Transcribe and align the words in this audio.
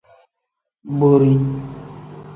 Borii. 0.97 1.39